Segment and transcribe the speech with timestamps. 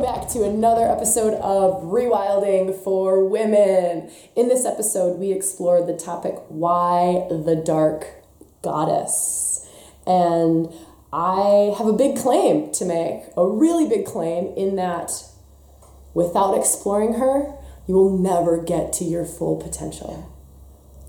[0.00, 4.10] welcome back to another episode of Rewilding for Women.
[4.34, 8.06] In this episode, we explored the topic Why the Dark
[8.62, 9.68] Goddess.
[10.06, 10.72] And
[11.12, 15.10] I have a big claim to make, a really big claim, in that
[16.14, 17.52] without exploring her,
[17.86, 20.32] you will never get to your full potential.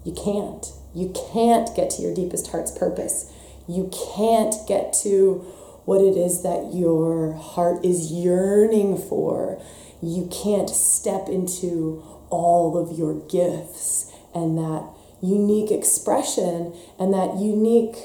[0.03, 0.65] You can't.
[0.93, 3.31] You can't get to your deepest heart's purpose.
[3.69, 5.45] You can't get to
[5.85, 9.61] what it is that your heart is yearning for.
[10.01, 14.83] You can't step into all of your gifts and that
[15.21, 17.95] unique expression and that unique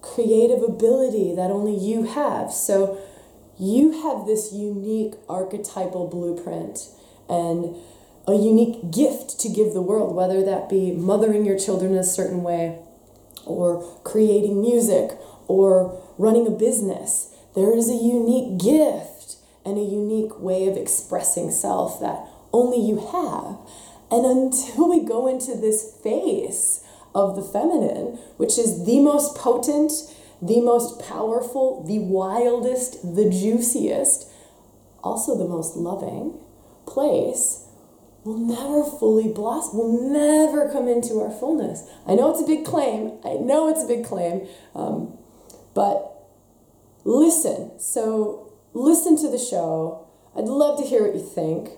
[0.00, 2.52] creative ability that only you have.
[2.52, 2.98] So
[3.58, 6.88] you have this unique archetypal blueprint
[7.28, 7.76] and
[8.26, 12.42] a unique gift to give the world, whether that be mothering your children a certain
[12.42, 12.78] way
[13.44, 17.34] or creating music or running a business.
[17.54, 22.96] There is a unique gift and a unique way of expressing self that only you
[23.12, 23.58] have.
[24.10, 29.92] And until we go into this phase of the feminine, which is the most potent,
[30.40, 34.28] the most powerful, the wildest, the juiciest,
[35.02, 36.38] also the most loving
[36.86, 37.66] place,
[38.24, 39.78] we'll never fully blossom.
[39.78, 41.88] We'll never come into our fullness.
[42.06, 43.12] I know it's a big claim.
[43.24, 44.46] I know it's a big claim.
[44.74, 45.18] Um,
[45.78, 46.26] but
[47.04, 47.78] listen.
[47.78, 50.08] So listen to the show.
[50.36, 51.70] I'd love to hear what you think.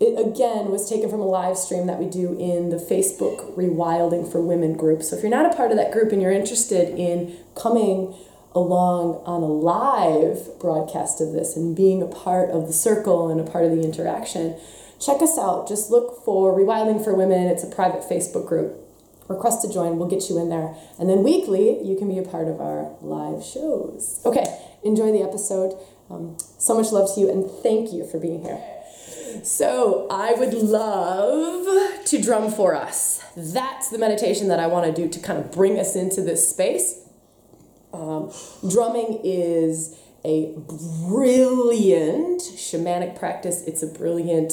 [0.00, 4.30] It again was taken from a live stream that we do in the Facebook Rewilding
[4.30, 5.04] for Women group.
[5.04, 8.16] So if you're not a part of that group and you're interested in coming
[8.56, 13.40] along on a live broadcast of this and being a part of the circle and
[13.40, 14.58] a part of the interaction,
[15.00, 15.68] check us out.
[15.68, 17.46] Just look for Rewilding for Women.
[17.46, 18.83] It's a private Facebook group
[19.28, 20.74] request to join, we'll get you in there.
[20.98, 24.20] And then weekly, you can be a part of our live shows.
[24.24, 24.44] Okay,
[24.82, 25.78] enjoy the episode.
[26.10, 28.60] Um, so much love to you, and thank you for being here.
[29.42, 33.22] So, I would love to drum for us.
[33.36, 36.48] That's the meditation that I want to do to kind of bring us into this
[36.48, 37.00] space.
[37.92, 38.32] Um,
[38.68, 40.54] drumming is a
[41.08, 44.52] brilliant shamanic practice, it's a brilliant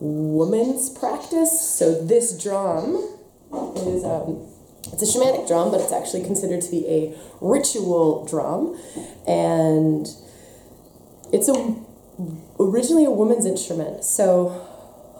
[0.00, 1.60] woman's practice.
[1.60, 3.18] So, this drum
[3.52, 4.46] is um,
[4.92, 8.78] it's a shamanic drum, but it's actually considered to be a ritual drum,
[9.26, 10.08] and
[11.32, 11.76] it's a
[12.58, 14.04] originally a woman's instrument.
[14.04, 14.68] So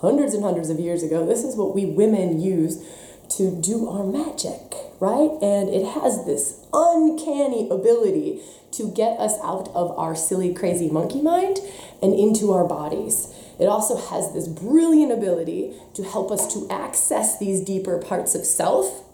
[0.01, 2.85] hundreds and hundreds of years ago, this is what we women use
[3.37, 5.31] to do our magic, right?
[5.41, 8.41] And it has this uncanny ability
[8.73, 11.59] to get us out of our silly, crazy monkey mind
[12.03, 13.33] and into our bodies.
[13.63, 18.45] It also has this brilliant ability to help us to access these deeper parts of
[18.45, 19.05] self.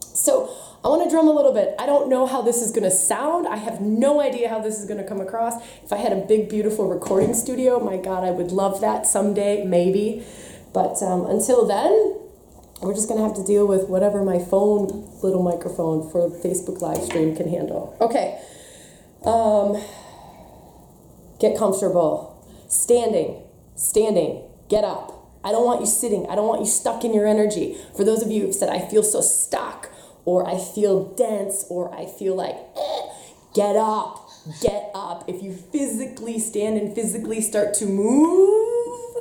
[0.00, 0.52] So,
[0.84, 1.76] I want to drum a little bit.
[1.78, 3.46] I don't know how this is going to sound.
[3.46, 5.54] I have no idea how this is going to come across.
[5.84, 9.64] If I had a big, beautiful recording studio, my God, I would love that someday,
[9.64, 10.26] maybe.
[10.74, 12.18] But um, until then,
[12.80, 16.80] we're just going to have to deal with whatever my phone little microphone for Facebook
[16.80, 17.96] live stream can handle.
[18.00, 18.40] Okay.
[19.24, 19.80] Um,
[21.38, 22.44] get comfortable.
[22.68, 23.40] Standing.
[23.82, 24.44] Standing.
[24.68, 25.28] Get up.
[25.42, 26.24] I don't want you sitting.
[26.28, 27.76] I don't want you stuck in your energy.
[27.96, 29.90] For those of you who have said, I feel so stuck,
[30.24, 33.00] or I feel dense, or I feel like, eh,
[33.54, 34.30] get up,
[34.62, 35.28] get up.
[35.28, 39.16] If you physically stand and physically start to move,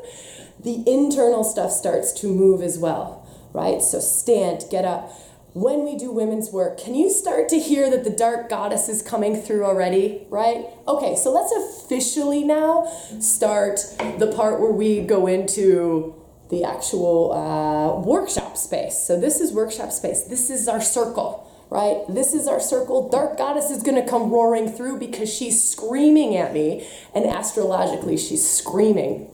[0.64, 3.82] the internal stuff starts to move as well, right?
[3.82, 5.12] So stand, get up.
[5.54, 9.02] When we do women's work, can you start to hear that the dark goddess is
[9.02, 10.66] coming through already, right?
[10.88, 12.86] Okay, so let's officially now
[13.20, 13.82] start
[14.18, 16.16] the part where we go into
[16.50, 18.98] the actual uh, workshop space.
[19.06, 20.24] So this is workshop space.
[20.24, 22.04] This is our circle, right?
[22.08, 23.10] This is our circle.
[23.10, 28.16] Dark goddess is going to come roaring through because she's screaming at me, and astrologically,
[28.16, 29.30] she's screaming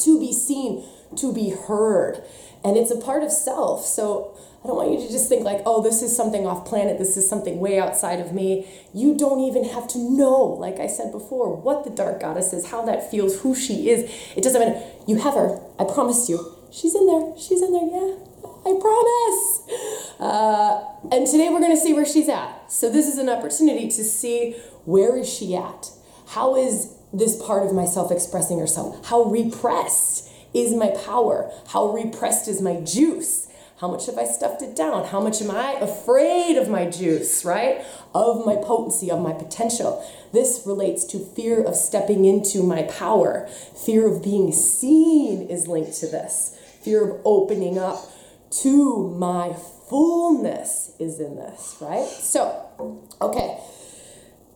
[0.00, 0.84] to be seen,
[1.18, 2.22] to be heard,
[2.64, 3.84] and it's a part of self.
[3.84, 6.98] So I don't want you to just think like, oh, this is something off planet,
[6.98, 8.68] this is something way outside of me.
[8.94, 12.70] You don't even have to know, like I said before, what the dark goddess is,
[12.70, 14.10] how that feels, who she is.
[14.36, 14.80] It doesn't matter.
[15.06, 15.60] You have her.
[15.80, 16.56] I promise you.
[16.70, 17.34] She's in there.
[17.36, 17.86] She's in there.
[17.86, 18.14] Yeah.
[18.64, 20.20] I promise.
[20.20, 22.70] Uh, and today we're going to see where she's at.
[22.70, 24.52] So this is an opportunity to see
[24.84, 25.90] where is she at?
[26.28, 29.04] How is this part of myself expressing herself?
[29.06, 31.50] How repressed is my power?
[31.68, 33.48] How repressed is my juice?
[33.82, 35.06] How much have I stuffed it down?
[35.06, 37.84] How much am I afraid of my juice, right?
[38.14, 40.08] Of my potency, of my potential.
[40.32, 43.48] This relates to fear of stepping into my power.
[43.84, 46.56] Fear of being seen is linked to this.
[46.82, 47.98] Fear of opening up
[48.62, 49.52] to my
[49.88, 52.06] fullness is in this, right?
[52.06, 53.58] So, okay.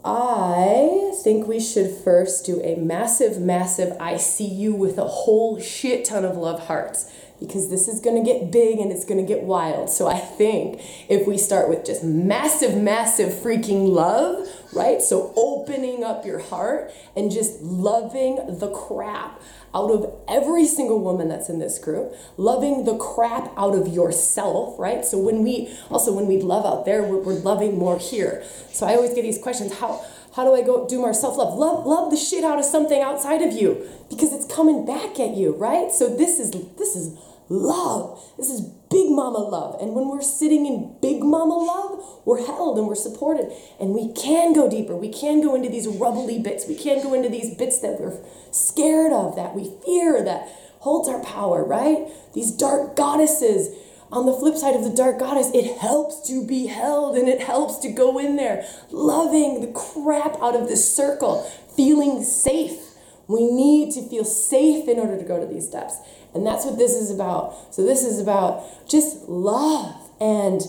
[0.07, 5.61] I think we should first do a massive, massive I see you with a whole
[5.61, 9.19] shit ton of love hearts because this is going to get big and it's going
[9.19, 9.91] to get wild.
[9.91, 15.03] So I think if we start with just massive, massive freaking love, right?
[15.03, 19.43] So opening up your heart and just loving the crap
[19.75, 24.79] out of every single woman that's in this group, loving the crap out of yourself,
[24.79, 25.05] right?
[25.05, 28.45] So when we also when we love out there, we're, we're loving more here.
[28.73, 30.05] So I always get these questions: how
[30.35, 31.59] how do I go do more self love?
[31.59, 35.35] Love love the shit out of something outside of you because it's coming back at
[35.35, 35.91] you, right?
[35.91, 38.21] So this is this is love.
[38.37, 38.61] This is
[38.91, 39.81] big mama love.
[39.81, 43.53] And when we're sitting in big mama love, we're held and we're supported.
[43.81, 44.97] And we can go deeper.
[44.97, 46.67] We can go into these rubbly bits.
[46.67, 48.19] We can go into these bits that we're
[48.51, 50.49] scared of, that we fear, that
[50.81, 52.09] holds our power, right?
[52.35, 53.75] These dark goddesses.
[54.13, 57.41] On the flip side of the dark goddess, it helps to be held and it
[57.41, 61.43] helps to go in there, loving the crap out of this circle,
[61.77, 62.79] feeling safe.
[63.27, 65.99] We need to feel safe in order to go to these depths.
[66.37, 67.75] And that's what this is about.
[67.75, 70.63] So, this is about just love and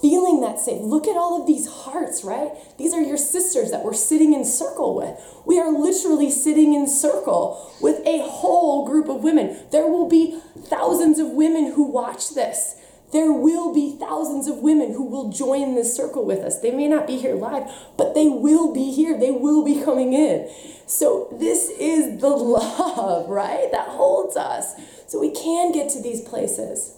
[0.00, 0.82] feeling that safe.
[0.82, 2.50] Look at all of these hearts, right?
[2.76, 5.18] These are your sisters that we're sitting in circle with.
[5.46, 9.56] We are literally sitting in circle with a whole group of women.
[9.72, 12.76] There will be thousands of women who watch this.
[13.12, 16.60] There will be thousands of women who will join this circle with us.
[16.60, 19.18] They may not be here live, but they will be here.
[19.18, 20.50] They will be coming in.
[20.86, 23.70] So, this is the love, right?
[23.70, 24.74] That holds us.
[25.06, 26.96] So we can get to these places.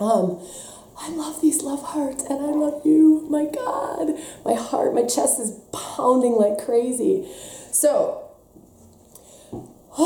[0.00, 0.40] Um,
[1.02, 3.26] I love these love hearts and I love you.
[3.30, 7.26] My God, my heart, my chest is pounding like crazy.
[7.72, 8.28] So,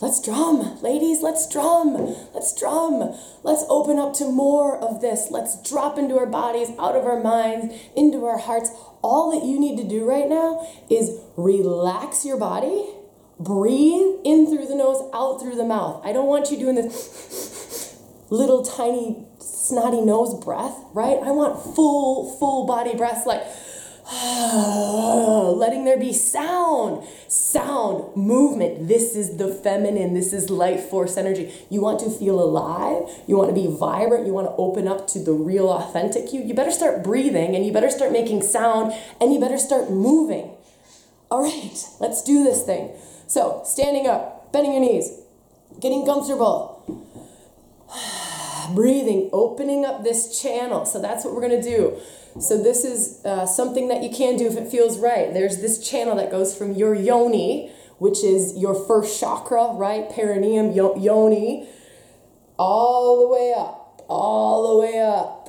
[0.00, 3.12] let's drum, ladies, let's drum, let's drum.
[3.42, 5.28] Let's open up to more of this.
[5.30, 8.70] Let's drop into our bodies, out of our minds, into our hearts.
[9.02, 12.86] All that you need to do right now is relax your body
[13.40, 16.04] breathe in through the nose, out through the mouth.
[16.04, 17.98] I don't want you doing this
[18.30, 21.18] little tiny snotty nose breath, right?
[21.22, 23.42] I want full, full body breaths like
[24.12, 28.88] letting there be sound, sound, movement.
[28.88, 30.14] This is the feminine.
[30.14, 31.52] This is life force energy.
[31.70, 33.08] You want to feel alive.
[33.28, 34.26] You want to be vibrant.
[34.26, 36.42] You want to open up to the real, authentic you.
[36.42, 40.56] You better start breathing and you better start making sound and you better start moving.
[41.30, 42.90] All right, let's do this thing.
[43.30, 45.08] So, standing up, bending your knees,
[45.78, 46.82] getting comfortable,
[48.74, 50.84] breathing, opening up this channel.
[50.84, 51.96] So, that's what we're going to do.
[52.40, 55.32] So, this is uh, something that you can do if it feels right.
[55.32, 60.10] There's this channel that goes from your yoni, which is your first chakra, right?
[60.10, 61.68] Perineum, yoni,
[62.58, 65.39] all the way up, all the way up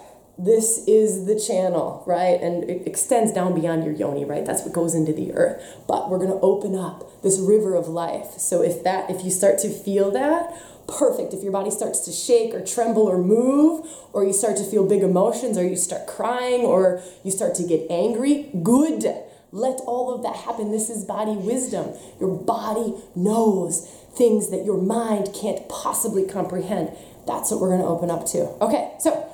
[0.44, 2.42] this is the channel, right?
[2.42, 4.44] And it extends down beyond your yoni, right?
[4.44, 5.64] That's what goes into the earth.
[5.88, 8.34] But we're going to open up this river of life.
[8.38, 11.34] So if that if you start to feel that, perfect.
[11.34, 14.88] If your body starts to shake or tremble or move, or you start to feel
[14.88, 19.06] big emotions or you start crying or you start to get angry, good.
[19.54, 20.72] Let all of that happen.
[20.72, 21.94] This is body wisdom.
[22.20, 23.86] Your body knows
[24.16, 26.92] things that your mind can't possibly comprehend.
[27.28, 28.48] That's what we're going to open up to.
[28.64, 29.31] Okay, so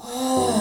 [0.00, 0.57] Ah.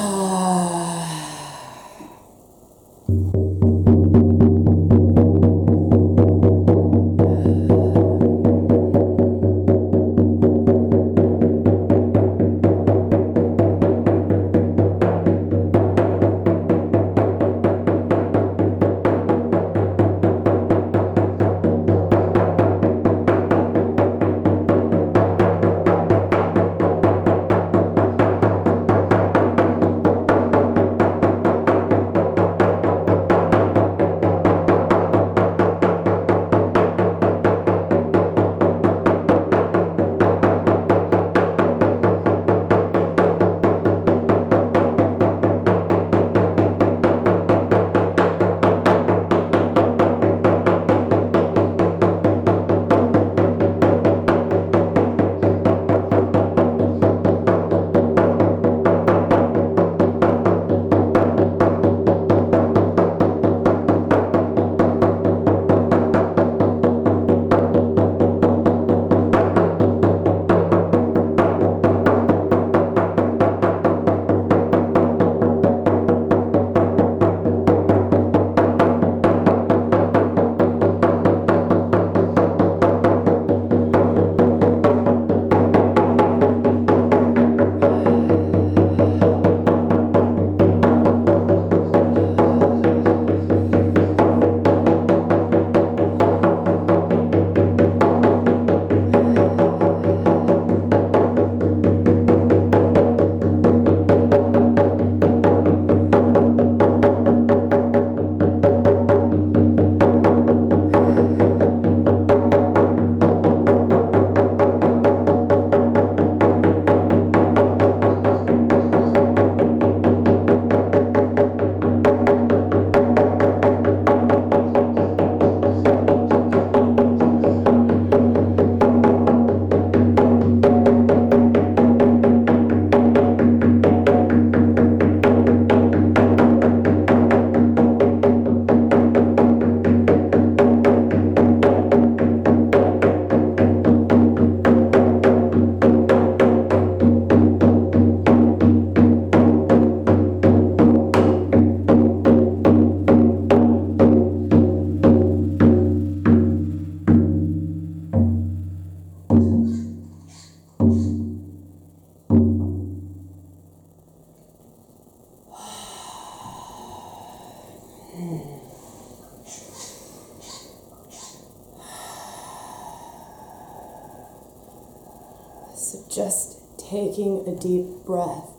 [175.75, 178.49] So just taking a deep breath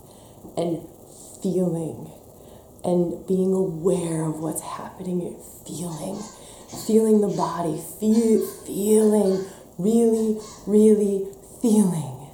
[0.56, 0.86] and
[1.42, 2.08] feeling
[2.84, 5.36] and being aware of what's happening,
[5.66, 6.22] feeling,
[6.86, 9.44] feeling the body, feel, feeling,
[9.76, 10.38] really,
[10.68, 11.26] really
[11.60, 12.28] feeling,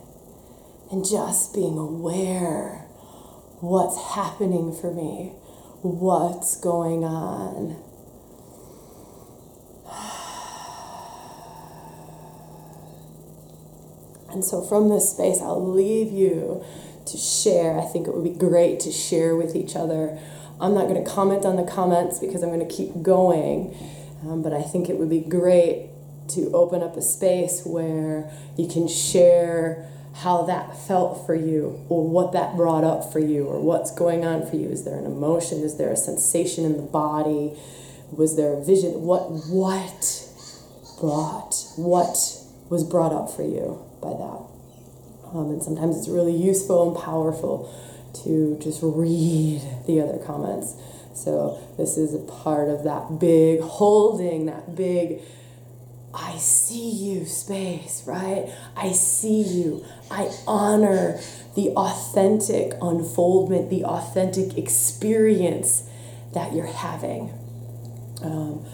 [0.91, 2.85] and just being aware
[3.61, 5.33] what's happening for me,
[5.85, 7.77] what's going on.
[14.31, 16.65] And so, from this space, I'll leave you
[17.07, 17.79] to share.
[17.79, 20.19] I think it would be great to share with each other.
[20.61, 23.77] I'm not going to comment on the comments because I'm going to keep going,
[24.23, 25.91] um, but I think it would be great
[26.29, 32.09] to open up a space where you can share how that felt for you or
[32.09, 35.05] what that brought up for you or what's going on for you is there an
[35.05, 37.53] emotion is there a sensation in the body
[38.13, 40.25] was there a vision what what
[41.01, 42.17] brought what
[42.71, 45.37] was brought up for you by that.
[45.37, 47.73] Um, and sometimes it's really useful and powerful
[48.25, 50.75] to just read the other comments.
[51.15, 55.21] So this is a part of that big holding, that big
[56.15, 58.49] I see you space, right?
[58.77, 59.85] I see you.
[60.11, 61.21] I honor
[61.57, 65.89] the authentic unfoldment, the authentic experience
[66.33, 67.33] that you're having.
[68.23, 68.65] Um,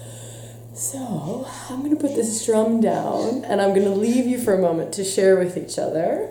[0.75, 4.53] so I'm going to put this drum down and I'm going to leave you for
[4.53, 6.29] a moment to share with each other.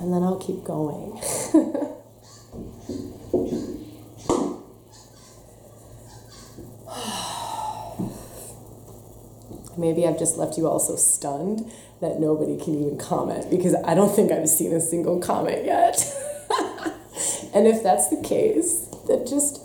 [0.00, 1.20] And then I'll keep going.
[9.76, 13.94] Maybe I've just left you all so stunned that nobody can even comment because I
[13.94, 15.96] don't think I've seen a single comment yet.
[17.54, 19.62] and if that's the case, then just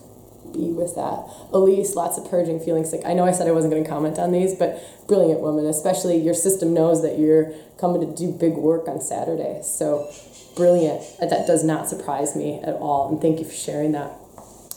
[0.53, 1.25] be with that.
[1.53, 2.91] Elise, lots of purging feelings.
[2.91, 5.65] Like I know I said I wasn't going to comment on these, but brilliant woman.
[5.65, 9.61] Especially your system knows that you're coming to do big work on Saturday.
[9.63, 10.11] So
[10.55, 11.01] brilliant.
[11.19, 13.09] That does not surprise me at all.
[13.09, 14.11] And thank you for sharing that.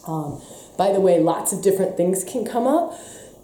[0.06, 0.40] Um,
[0.76, 2.98] by the way, lots of different things can come up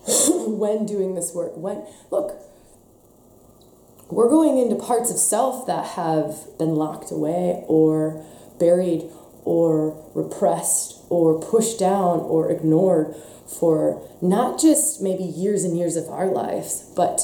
[0.47, 1.57] when doing this work.
[1.57, 2.41] When look,
[4.11, 8.25] we're going into parts of self that have been locked away or
[8.59, 9.05] buried
[9.45, 13.15] or repressed or pushed down or ignored
[13.47, 17.21] for not just maybe years and years of our lives, but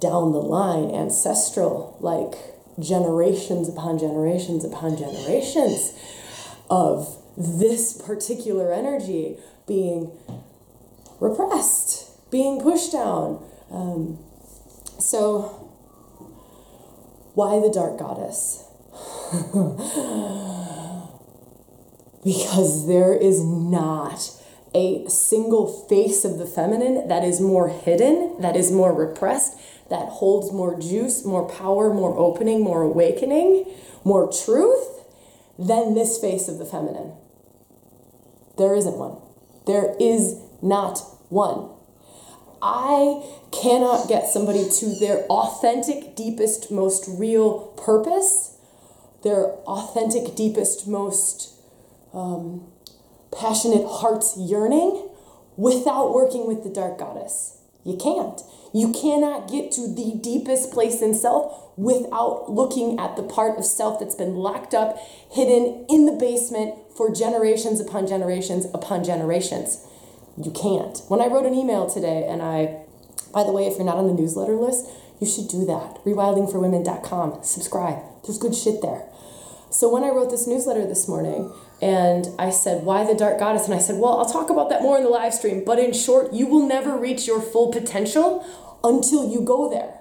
[0.00, 2.34] down the line, ancestral, like
[2.80, 5.92] generations upon generations upon generations
[6.70, 9.36] of this particular energy
[9.66, 10.10] being
[11.22, 13.42] repressed, being pushed down.
[13.70, 14.18] Um,
[14.98, 15.70] so,
[17.34, 18.64] why the dark goddess?
[22.24, 24.30] because there is not
[24.74, 29.58] a single face of the feminine that is more hidden, that is more repressed,
[29.90, 33.64] that holds more juice, more power, more opening, more awakening,
[34.04, 35.04] more truth
[35.58, 37.12] than this face of the feminine.
[38.58, 39.18] There isn't one.
[39.66, 41.00] There is not
[41.32, 41.70] one.
[42.62, 48.56] I cannot get somebody to their authentic, deepest, most real purpose,
[49.24, 51.54] their authentic, deepest, most
[52.14, 52.70] um,
[53.36, 55.08] passionate heart's yearning
[55.56, 57.58] without working with the dark goddess.
[57.84, 58.40] You can't.
[58.72, 63.64] You cannot get to the deepest place in self without looking at the part of
[63.64, 64.96] self that's been locked up,
[65.30, 69.84] hidden in the basement for generations upon generations upon generations.
[70.36, 70.98] You can't.
[71.08, 72.78] When I wrote an email today, and I,
[73.32, 74.86] by the way, if you're not on the newsletter list,
[75.20, 76.02] you should do that.
[76.04, 77.42] Rewildingforwomen.com.
[77.42, 78.02] Subscribe.
[78.24, 79.04] There's good shit there.
[79.70, 83.64] So when I wrote this newsletter this morning, and I said, Why the dark goddess?
[83.64, 85.64] And I said, Well, I'll talk about that more in the live stream.
[85.64, 88.46] But in short, you will never reach your full potential
[88.84, 89.98] until you go there.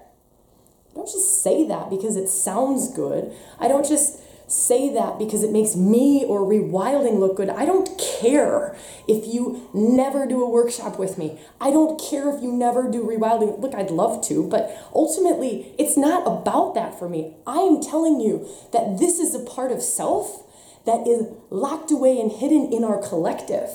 [0.91, 3.33] I don't just say that because it sounds good.
[3.59, 4.20] I don't just
[4.51, 7.49] say that because it makes me or rewilding look good.
[7.49, 8.75] I don't care
[9.07, 11.39] if you never do a workshop with me.
[11.61, 13.59] I don't care if you never do rewilding.
[13.59, 17.35] Look, I'd love to, but ultimately, it's not about that for me.
[17.47, 20.43] I am telling you that this is a part of self
[20.85, 23.69] that is locked away and hidden in our collective.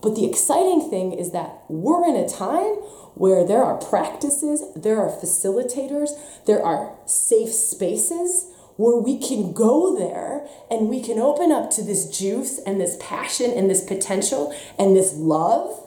[0.00, 2.76] But the exciting thing is that we're in a time
[3.14, 6.10] where there are practices, there are facilitators,
[6.46, 8.46] there are safe spaces
[8.76, 12.96] where we can go there and we can open up to this juice and this
[13.00, 15.78] passion and this potential and this love.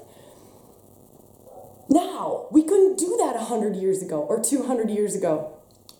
[1.90, 5.56] Now, we couldn't do that 100 years ago or 200 years ago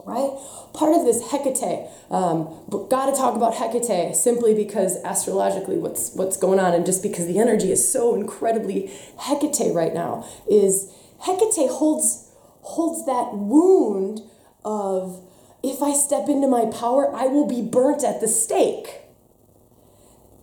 [0.06, 0.30] right?
[0.74, 6.14] Part of this Hecate, um, but got to talk about Hecate simply because astrologically, what's
[6.14, 10.92] what's going on, and just because the energy is so incredibly Hecate right now, is
[11.26, 14.22] Hecate holds holds that wound
[14.64, 15.22] of
[15.66, 19.02] if I step into my power, I will be burnt at the stake.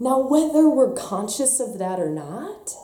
[0.00, 2.74] Now, whether we're conscious of that or not,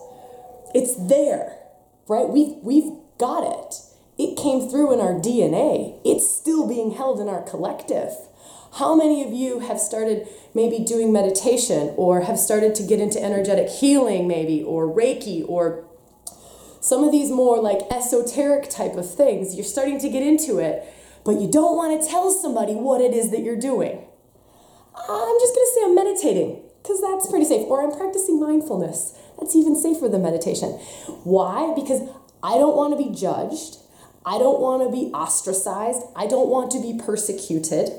[0.73, 1.59] it's there,
[2.07, 2.29] right?
[2.29, 3.75] We've, we've got it.
[4.19, 6.01] It came through in our DNA.
[6.05, 8.13] It's still being held in our collective.
[8.75, 13.21] How many of you have started maybe doing meditation or have started to get into
[13.21, 15.85] energetic healing, maybe, or Reiki, or
[16.81, 19.57] some of these more like esoteric type of things?
[19.57, 20.87] You're starting to get into it
[21.29, 24.01] but you don't want to tell somebody what it is that you're doing.
[24.97, 27.67] I'm just going to say I'm meditating because that's pretty safe.
[27.69, 29.13] Or I'm practicing mindfulness.
[29.39, 30.71] That's even safer than meditation.
[31.25, 31.75] Why?
[31.77, 32.01] Because
[32.43, 33.77] I don't want to be judged.
[34.25, 36.01] I don't want to be ostracized.
[36.17, 37.91] I don't want to be persecuted.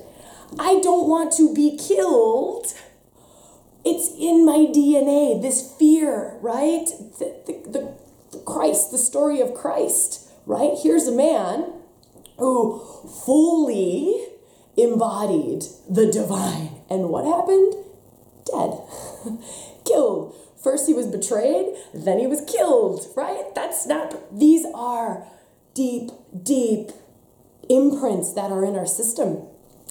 [0.58, 2.65] I don't want to be killed.
[3.86, 6.88] It's in my DNA, this fear, right?
[7.19, 7.95] The, the,
[8.32, 10.71] the, Christ, the story of Christ, right?
[10.82, 11.73] Here's a man
[12.39, 12.80] who
[13.25, 14.25] fully
[14.75, 16.82] embodied the divine.
[16.89, 17.75] And what happened?
[18.45, 18.82] Dead.
[19.86, 20.36] killed.
[20.62, 23.43] First he was betrayed, then he was killed, right?
[23.56, 25.25] That's not, these are
[25.73, 26.12] deep,
[26.43, 26.91] deep
[27.69, 29.43] imprints that are in our system.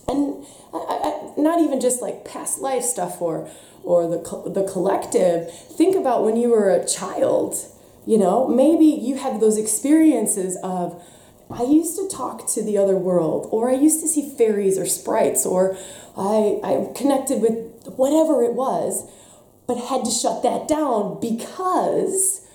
[0.07, 3.51] And I, I, not even just like past life stuff or,
[3.83, 4.19] or the,
[4.51, 5.51] the collective.
[5.53, 7.55] Think about when you were a child,
[8.07, 11.03] you know, maybe you had those experiences of,
[11.51, 14.87] I used to talk to the other world, or I used to see fairies or
[14.87, 15.77] sprites, or
[16.17, 17.55] I, I connected with
[17.97, 19.11] whatever it was,
[19.67, 22.47] but had to shut that down because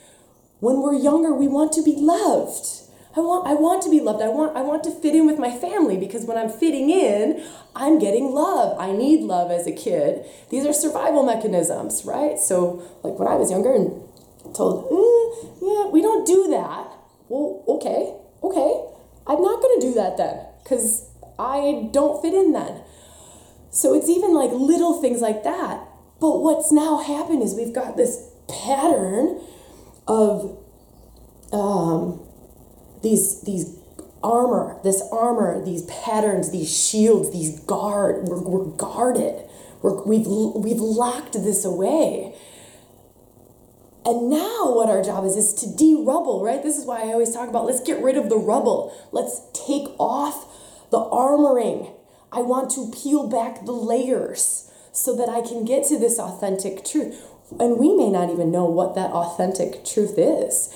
[0.59, 2.65] when we're younger, we want to be loved.
[3.15, 4.23] I want, I want to be loved.
[4.23, 7.45] I want, I want to fit in with my family because when I'm fitting in,
[7.75, 8.75] I'm getting love.
[8.79, 10.25] I need love as a kid.
[10.49, 12.39] These are survival mechanisms, right?
[12.39, 13.91] So, like when I was younger and
[14.55, 16.89] told, mm, yeah, we don't do that.
[17.29, 18.81] Well, okay, okay,
[19.27, 22.81] I'm not going to that then because I don't fit in then.
[23.71, 25.87] So it's even like little things like that.
[26.19, 29.41] But what's now happened is we've got this pattern
[30.07, 30.57] of
[31.51, 32.21] um,
[33.01, 33.77] these these
[34.23, 38.23] armor, this armor, these patterns, these shields, these guard.
[38.27, 39.43] We're, we're guarded.
[39.81, 42.35] We're, we've we've locked this away.
[44.05, 46.61] And now what our job is is to de-rubble, right?
[46.61, 48.93] This is why I always talk about let's get rid of the rubble.
[49.11, 50.45] Let's take off
[50.91, 51.93] the armoring.
[52.31, 56.83] I want to peel back the layers so that I can get to this authentic
[56.83, 57.21] truth.
[57.59, 60.73] And we may not even know what that authentic truth is.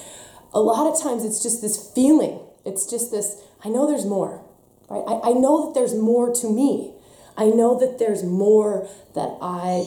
[0.54, 2.40] A lot of times it's just this feeling.
[2.66, 4.44] It's just this, I know there's more,
[4.90, 5.04] right?
[5.08, 6.94] I, I know that there's more to me.
[7.38, 9.86] I know that there's more that I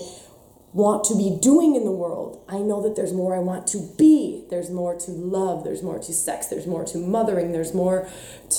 [0.73, 2.45] want to be doing in the world.
[2.49, 4.45] I know that there's more I want to be.
[4.51, 5.65] There's more to love.
[5.65, 6.47] There's more to sex.
[6.47, 7.53] There's more to mothering.
[7.53, 8.09] There's more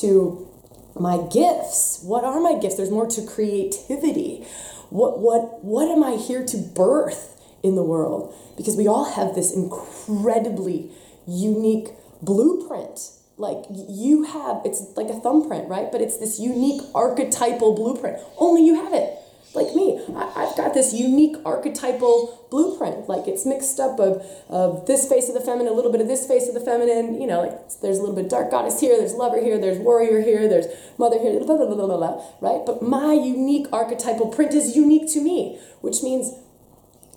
[0.02, 0.47] to
[0.95, 2.02] my gifts.
[2.04, 2.76] What are my gifts?
[2.76, 4.45] There's more to creativity.
[4.89, 8.36] What what what am I here to birth in the world?
[8.58, 10.91] Because we all have this incredibly
[11.26, 11.89] unique
[12.21, 13.12] blueprint.
[13.38, 15.89] Like you have it's like a thumbprint, right?
[15.89, 18.17] But it's this unique archetypal blueprint.
[18.38, 19.17] Only you have it
[19.53, 23.09] like me, I, have got this unique archetypal blueprint.
[23.09, 26.07] Like it's mixed up of, of this face of the feminine, a little bit of
[26.07, 27.19] this face of the feminine.
[27.19, 30.21] You know, like there's a little bit dark goddess here, there's lover here, there's warrior
[30.21, 32.65] here, there's mother here, blah, blah, blah, blah, blah, right?
[32.65, 36.33] But my unique archetypal print is unique to me, which means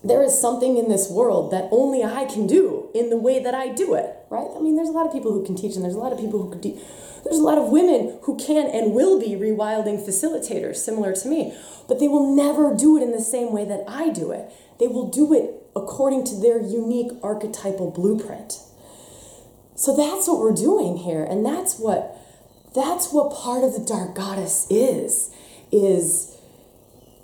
[0.03, 3.55] there is something in this world that only I can do in the way that
[3.55, 4.51] I do it, right?
[4.57, 6.19] I mean, there's a lot of people who can teach, and there's a lot of
[6.19, 6.79] people who could do.
[7.23, 11.57] There's a lot of women who can and will be rewilding facilitators, similar to me,
[11.89, 14.53] but they will never do it in the same way that I do it.
[14.81, 18.59] They will do it according to their unique archetypal blueprint.
[19.77, 22.19] So that's what we're doing here, and that's what
[22.75, 25.31] that's what part of the dark goddess is
[25.71, 26.37] is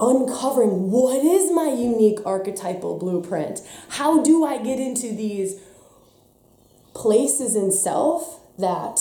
[0.01, 3.61] uncovering what is my unique archetypal blueprint?
[3.91, 5.61] How do I get into these
[7.01, 9.01] places in self that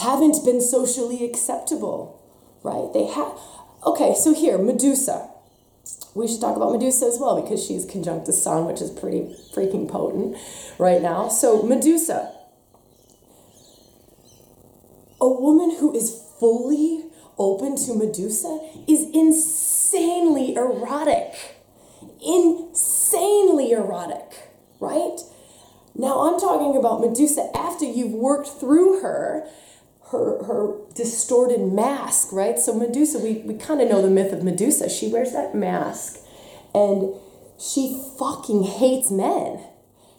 [0.00, 2.22] haven't been socially acceptable,
[2.62, 2.92] right?
[2.92, 3.36] They have.
[3.84, 5.28] Okay, so here, Medusa.
[6.14, 9.34] We should talk about Medusa as well because she's conjunct the sun, which is pretty
[9.54, 10.36] freaking potent
[10.78, 11.28] right now.
[11.28, 12.32] So, Medusa,
[15.20, 17.06] a woman who is fully
[17.38, 21.34] open to Medusa is insanely erotic.
[22.24, 25.18] Insanely erotic, right?
[25.98, 29.48] Now I'm talking about Medusa after you've worked through her,
[30.10, 32.58] her, her distorted mask, right?
[32.58, 34.88] So Medusa, we, we kind of know the myth of Medusa.
[34.88, 36.18] She wears that mask
[36.74, 37.14] and
[37.58, 39.60] she fucking hates men.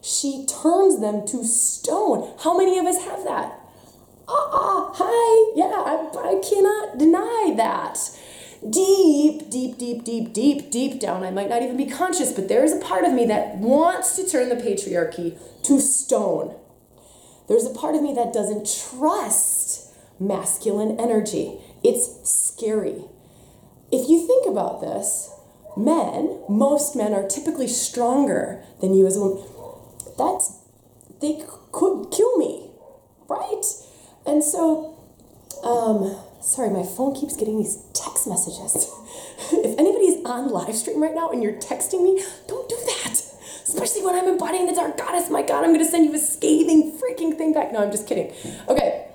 [0.01, 2.33] She turns them to stone.
[2.43, 3.59] How many of us have that?
[4.27, 7.97] ah, ah, hi, yeah, I, I cannot deny that.
[8.69, 12.63] Deep, deep, deep, deep, deep, deep down, I might not even be conscious, but there
[12.63, 16.55] is a part of me that wants to turn the patriarchy to stone.
[17.47, 21.59] There's a part of me that doesn't trust masculine energy.
[21.83, 23.05] It's scary.
[23.91, 25.31] If you think about this,
[25.77, 29.43] men, most men are typically stronger than you as a woman.
[30.17, 30.59] That's,
[31.21, 32.71] they could kill me,
[33.29, 33.63] right?
[34.25, 34.97] And so,
[35.63, 38.75] um, sorry, my phone keeps getting these text messages.
[39.51, 43.26] if anybody's on live stream right now and you're texting me, don't do that.
[43.67, 45.29] Especially when I'm embodying the dark goddess.
[45.29, 47.73] My God, I'm gonna send you a scathing freaking thing back.
[47.73, 48.33] No, I'm just kidding.
[48.69, 49.07] Okay.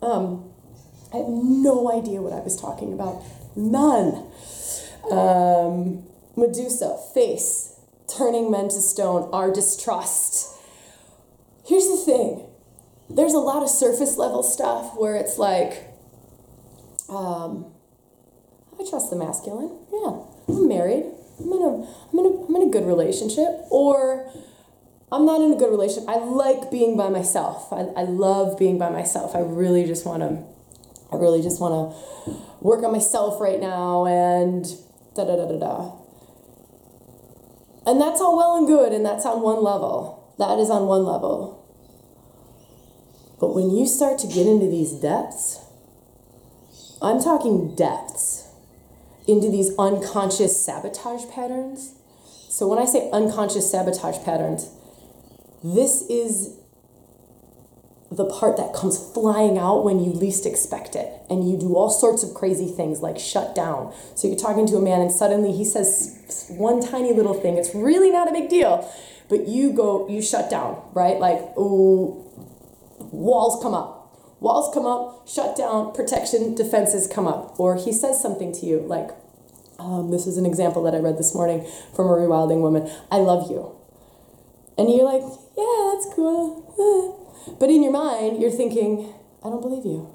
[0.00, 0.50] Um,
[1.12, 3.22] I have no idea what I was talking about.
[3.56, 4.30] None.
[5.10, 6.04] Um,
[6.36, 10.56] Medusa, face, turning men to stone, our distrust.
[11.66, 12.46] Here's the thing
[13.10, 15.88] there's a lot of surface level stuff where it's like,
[17.08, 17.66] um,
[18.78, 19.78] I trust the masculine.
[19.92, 21.06] Yeah, I'm married.
[21.40, 23.48] I'm in a, I'm in a, I'm in a good relationship.
[23.70, 24.30] Or
[25.10, 26.08] I'm not in a good relationship.
[26.08, 27.72] I like being by myself.
[27.72, 29.34] I, I love being by myself.
[29.34, 30.44] I really just want to,
[31.12, 34.64] I really just want to work on myself right now and
[35.14, 35.92] da da da da da.
[37.86, 40.34] And that's all well and good, and that's on one level.
[40.38, 41.56] That is on one level.
[43.40, 45.64] But when you start to get into these depths,
[47.00, 48.27] I'm talking depths,
[49.28, 51.94] into these unconscious sabotage patterns.
[52.48, 54.70] So when I say unconscious sabotage patterns,
[55.62, 56.58] this is
[58.10, 61.12] the part that comes flying out when you least expect it.
[61.28, 63.92] And you do all sorts of crazy things like shut down.
[64.14, 67.58] So you're talking to a man and suddenly he says one tiny little thing.
[67.58, 68.90] It's really not a big deal.
[69.28, 71.18] But you go, you shut down, right?
[71.18, 72.24] Like, oh,
[73.12, 73.97] walls come up.
[74.40, 77.58] Walls come up, shut down, protection, defenses come up.
[77.58, 79.10] Or he says something to you like,
[79.78, 83.16] um, this is an example that I read this morning from a rewilding woman I
[83.16, 83.74] love you.
[84.76, 85.22] And you're like,
[85.56, 87.14] yeah, that's cool.
[87.58, 90.14] But in your mind, you're thinking, I don't believe you.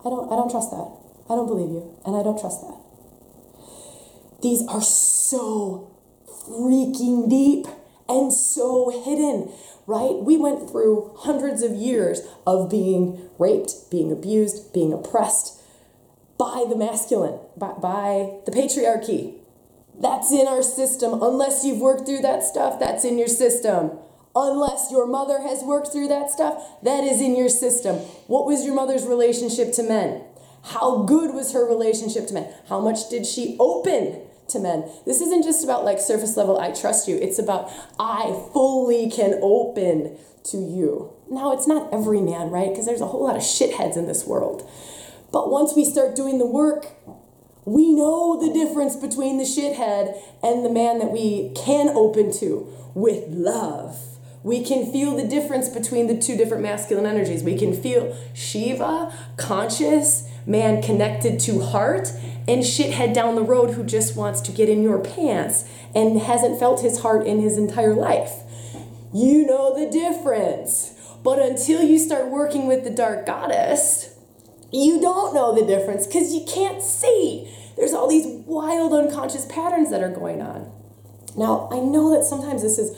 [0.00, 0.88] I don't, I don't trust that.
[1.28, 1.98] I don't believe you.
[2.04, 2.76] And I don't trust that.
[4.42, 5.90] These are so
[6.46, 7.66] freaking deep
[8.08, 9.50] and so hidden
[9.86, 10.14] right?
[10.14, 15.60] We went through hundreds of years of being raped, being abused, being oppressed
[16.38, 19.34] by the masculine, by, by the patriarchy.
[20.00, 21.22] That's in our system.
[21.22, 23.92] Unless you've worked through that stuff, that's in your system.
[24.34, 27.96] Unless your mother has worked through that stuff, that is in your system.
[28.26, 30.24] What was your mother's relationship to men?
[30.64, 32.52] How good was her relationship to men?
[32.68, 34.88] How much did she open to men.
[35.06, 37.16] This isn't just about like surface level, I trust you.
[37.16, 41.12] It's about I fully can open to you.
[41.30, 42.68] Now, it's not every man, right?
[42.68, 44.68] Because there's a whole lot of shitheads in this world.
[45.32, 46.86] But once we start doing the work,
[47.64, 52.70] we know the difference between the shithead and the man that we can open to
[52.94, 53.98] with love.
[54.42, 57.42] We can feel the difference between the two different masculine energies.
[57.42, 62.12] We can feel Shiva, conscious, man connected to heart,
[62.46, 66.58] and shithead down the road who just wants to get in your pants and hasn't
[66.58, 68.32] felt his heart in his entire life.
[69.12, 70.90] You know the difference.
[71.22, 74.14] But until you start working with the dark goddess,
[74.70, 77.50] you don't know the difference because you can't see.
[77.76, 80.70] There's all these wild unconscious patterns that are going on.
[81.36, 82.94] Now, I know that sometimes this is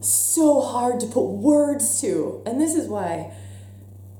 [0.00, 3.32] so hard to put words to, and this is why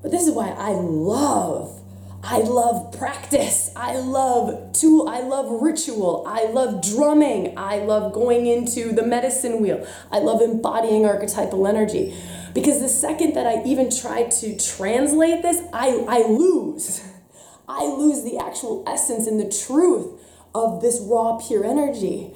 [0.03, 1.81] but this is why I love
[2.25, 3.69] I love practice.
[3.75, 5.09] I love tool.
[5.09, 6.23] I love ritual.
[6.25, 7.57] I love drumming.
[7.57, 9.85] I love going into the medicine wheel.
[10.09, 12.15] I love embodying archetypal energy.
[12.53, 17.05] Because the second that I even try to translate this, I, I lose.
[17.67, 20.21] I lose the actual essence and the truth
[20.55, 22.31] of this raw, pure energy.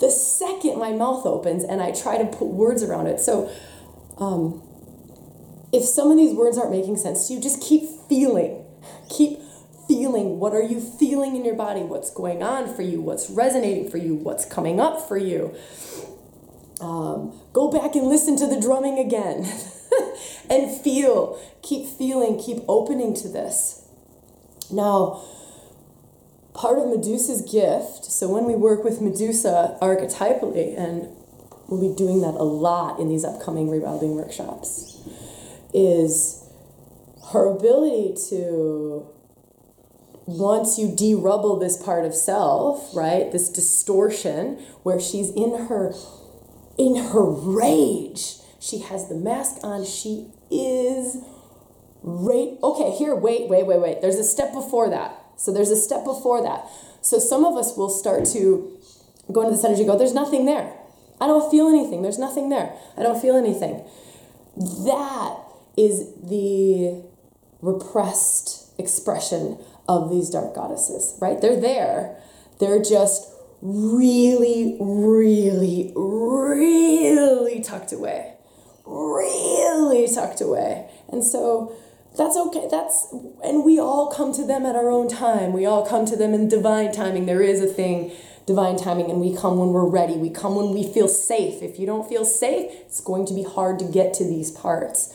[0.00, 3.20] The second my mouth opens and I try to put words around it.
[3.20, 3.52] So,
[4.18, 4.62] um,
[5.72, 8.64] if some of these words aren't making sense to you, just keep feeling.
[9.08, 9.40] Keep
[9.88, 10.38] feeling.
[10.38, 11.80] What are you feeling in your body?
[11.80, 13.00] What's going on for you?
[13.00, 14.14] What's resonating for you?
[14.14, 15.54] What's coming up for you?
[16.80, 19.50] Um, go back and listen to the drumming again
[20.50, 21.40] and feel.
[21.62, 22.38] Keep feeling.
[22.38, 23.86] Keep opening to this.
[24.70, 25.22] Now,
[26.54, 31.08] part of Medusa's gift, so when we work with Medusa archetypally, and
[31.68, 34.98] we'll be doing that a lot in these upcoming rewilding workshops,
[35.72, 36.37] is
[37.32, 39.06] her ability to
[40.26, 43.32] once you derubble this part of self, right?
[43.32, 45.94] This distortion where she's in her
[46.78, 48.34] in her rage.
[48.60, 49.84] She has the mask on.
[49.84, 51.18] She is
[52.02, 52.58] right.
[52.62, 54.00] Okay, here, wait, wait, wait, wait.
[54.00, 55.18] There's a step before that.
[55.36, 56.66] So there's a step before that.
[57.00, 58.78] So some of us will start to
[59.32, 60.72] go into this energy, go, there's nothing there.
[61.20, 62.02] I don't feel anything.
[62.02, 62.72] There's nothing there.
[62.96, 63.84] I don't feel anything.
[64.56, 65.36] That
[65.76, 67.07] is the
[67.60, 71.40] repressed expression of these dark goddesses, right?
[71.40, 72.16] They're there.
[72.60, 78.34] They're just really, really, really tucked away.
[78.86, 80.88] Really tucked away.
[81.08, 81.74] And so
[82.16, 82.68] that's okay.
[82.70, 85.52] That's and we all come to them at our own time.
[85.52, 87.26] We all come to them in divine timing.
[87.26, 88.12] There is a thing,
[88.46, 90.14] divine timing, and we come when we're ready.
[90.14, 91.62] We come when we feel safe.
[91.62, 95.14] If you don't feel safe, it's going to be hard to get to these parts.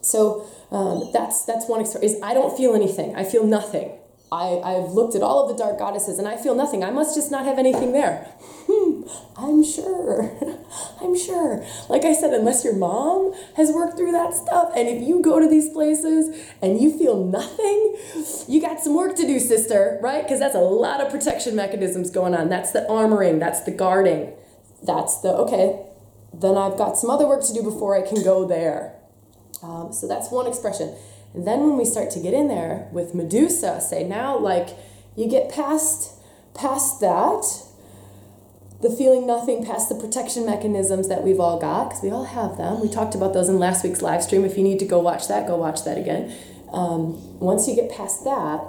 [0.00, 2.14] So um, that's that's one experience.
[2.14, 3.14] Is I don't feel anything.
[3.16, 3.92] I feel nothing.
[4.30, 6.84] I, I've looked at all of the dark goddesses and I feel nothing.
[6.84, 8.30] I must just not have anything there.
[8.70, 9.02] Hmm,
[9.38, 10.30] I'm sure.
[11.00, 11.64] I'm sure.
[11.88, 15.40] Like I said, unless your mom has worked through that stuff, and if you go
[15.40, 17.96] to these places and you feel nothing,
[18.46, 20.22] you got some work to do, sister, right?
[20.22, 22.50] Because that's a lot of protection mechanisms going on.
[22.50, 24.34] That's the armoring, that's the guarding,
[24.82, 25.86] that's the, okay,
[26.34, 28.97] then I've got some other work to do before I can go there.
[29.62, 30.94] Um, so that's one expression.
[31.34, 34.70] And then when we start to get in there with Medusa, say now like
[35.16, 36.14] you get past
[36.54, 37.42] past that,
[38.80, 42.56] the feeling nothing, past the protection mechanisms that we've all got, because we all have
[42.56, 42.80] them.
[42.80, 44.44] We talked about those in last week's live stream.
[44.44, 46.34] If you need to go watch that, go watch that again.
[46.72, 48.60] Um, once you get past that,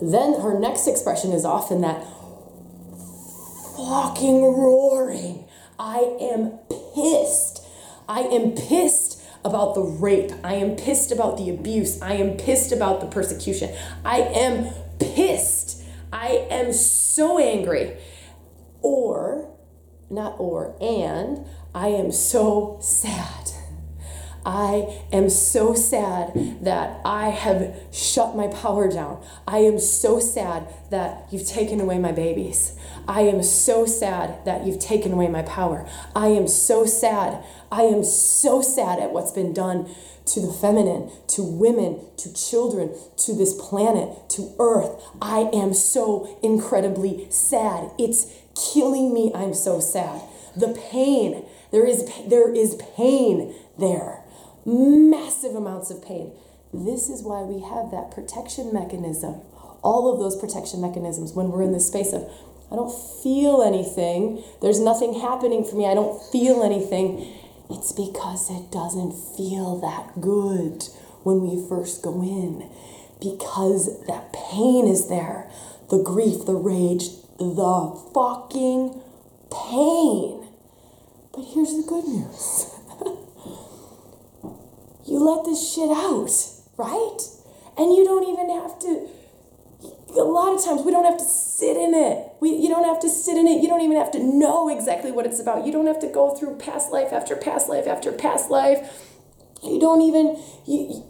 [0.00, 2.04] then her next expression is often that
[3.76, 5.44] fucking roaring.
[5.78, 6.58] I am
[6.94, 7.64] pissed.
[8.08, 9.11] I am pissed
[9.44, 10.32] about the rape.
[10.44, 12.00] I am pissed about the abuse.
[12.00, 13.74] I am pissed about the persecution.
[14.04, 15.82] I am pissed.
[16.12, 17.96] I am so angry.
[18.80, 19.48] Or,
[20.10, 23.51] not or, and I am so sad.
[24.44, 29.24] I am so sad that I have shut my power down.
[29.46, 32.76] I am so sad that you've taken away my babies.
[33.06, 35.88] I am so sad that you've taken away my power.
[36.14, 37.44] I am so sad.
[37.70, 39.88] I am so sad at what's been done
[40.24, 45.02] to the feminine, to women, to children, to this planet, to earth.
[45.20, 47.90] I am so incredibly sad.
[47.98, 49.32] It's killing me.
[49.34, 50.20] I'm so sad.
[50.56, 54.21] The pain, there is there is pain there
[54.64, 56.32] massive amounts of pain.
[56.72, 59.40] This is why we have that protection mechanism.
[59.82, 62.22] All of those protection mechanisms when we're in this space of,
[62.70, 67.26] I don't feel anything, there's nothing happening for me, I don't feel anything.
[67.68, 70.84] It's because it doesn't feel that good
[71.22, 72.70] when we first go in.
[73.20, 75.50] Because that pain is there
[75.90, 78.98] the grief, the rage, the fucking
[79.52, 80.48] pain.
[81.34, 82.71] But here's the good news
[85.06, 86.30] you let this shit out,
[86.76, 87.18] right?
[87.76, 89.08] And you don't even have to
[90.16, 92.28] a lot of times we don't have to sit in it.
[92.40, 93.62] We, you don't have to sit in it.
[93.62, 95.66] You don't even have to know exactly what it's about.
[95.66, 99.06] You don't have to go through past life after past life after past life.
[99.62, 101.04] You don't even, you,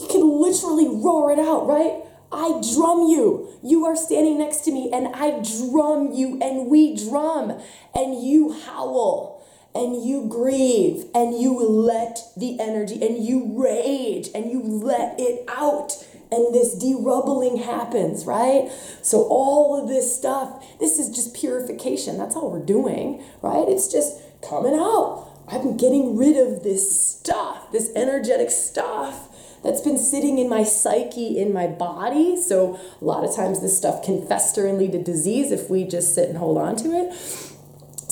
[0.00, 2.02] you can literally roar it out, right?
[2.30, 3.58] I drum you.
[3.62, 7.60] You are standing next to me and I drum you and we drum
[7.94, 9.33] and you howl
[9.74, 15.44] and you grieve and you let the energy and you rage and you let it
[15.48, 18.70] out and this derubbling happens, right?
[19.02, 22.18] So all of this stuff, this is just purification.
[22.18, 23.68] That's all we're doing, right?
[23.68, 25.30] It's just coming out.
[25.48, 29.28] I'm getting rid of this stuff, this energetic stuff
[29.62, 32.40] that's been sitting in my psyche, in my body.
[32.40, 35.84] So a lot of times this stuff can fester and lead to disease if we
[35.84, 37.53] just sit and hold on to it.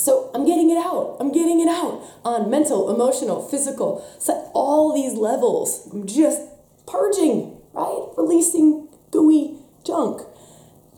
[0.03, 1.17] So I'm getting it out.
[1.21, 5.89] I'm getting it out on mental, emotional, physical, so all these levels.
[5.93, 6.43] I'm just
[6.89, 8.09] purging, right?
[8.17, 10.23] Releasing gooey junk.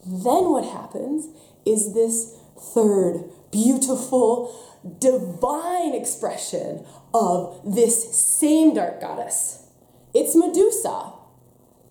[0.06, 1.28] Then what happens
[1.66, 4.58] is this third beautiful
[5.00, 9.66] divine expression of this same dark goddess.
[10.14, 11.12] It's Medusa.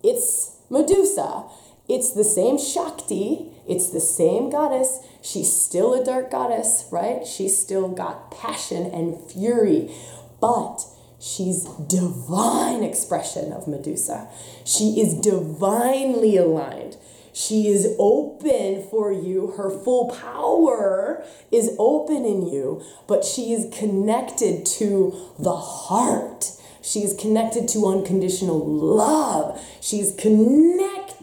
[0.04, 1.44] It's Medusa.
[1.88, 5.00] It's the same Shakti, it's the same goddess.
[5.22, 7.26] She's still a dark goddess, right?
[7.26, 9.92] She's still got passion and fury,
[10.42, 10.86] but
[11.20, 14.28] she's divine expression of Medusa.
[14.66, 16.98] She is divinely aligned.
[17.34, 19.54] She is open for you.
[19.58, 26.52] Her full power is open in you, but she is connected to the heart.
[26.84, 29.60] She is connected to unconditional love.
[29.82, 30.14] She's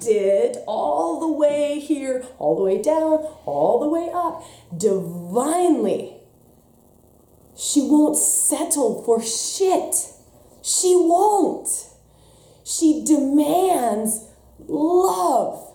[0.00, 4.44] connected all the way here, all the way down, all the way up,
[4.76, 6.14] divinely.
[7.56, 9.94] She won't settle for shit.
[10.62, 11.68] She won't.
[12.64, 14.26] She demands
[14.66, 15.66] love.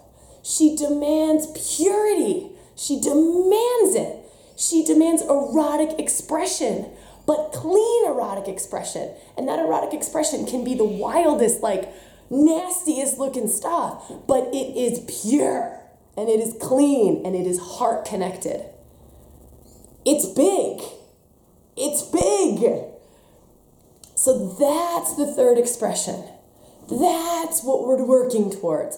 [0.44, 2.52] She demands purity.
[2.76, 4.22] She demands it.
[4.58, 6.88] She demands erotic expression,
[7.26, 9.12] but clean erotic expression.
[9.38, 11.92] And that erotic expression can be the wildest, like
[12.30, 15.80] nastiest looking stuff, but it is pure
[16.18, 18.66] and it is clean and it is heart connected.
[20.06, 20.82] It's big.
[21.76, 22.86] It's big.
[24.16, 26.24] So that's the third expression.
[26.90, 28.98] That's what we're working towards.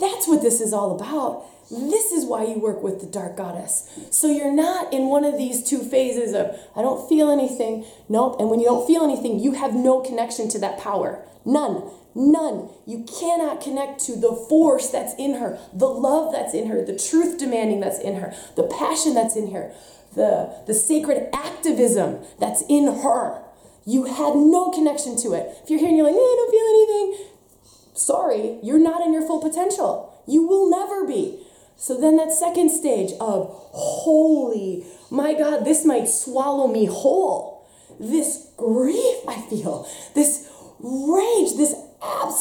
[0.00, 1.46] That's what this is all about.
[1.70, 3.88] This is why you work with the dark goddess.
[4.10, 7.86] So you're not in one of these two phases of, I don't feel anything.
[8.08, 8.36] Nope.
[8.38, 11.24] And when you don't feel anything, you have no connection to that power.
[11.46, 11.90] None.
[12.14, 12.68] None.
[12.86, 16.98] You cannot connect to the force that's in her, the love that's in her, the
[16.98, 19.72] truth demanding that's in her, the passion that's in her,
[20.14, 23.42] the, the sacred activism that's in her.
[23.86, 25.58] You had no connection to it.
[25.64, 27.26] If you're here and you're like, eh, I don't feel anything,
[27.94, 30.22] sorry, you're not in your full potential.
[30.26, 31.40] You will never be.
[31.76, 37.66] So then that second stage of holy, my God, this might swallow me whole.
[37.98, 40.48] This grief I feel, this
[40.80, 41.74] rage, this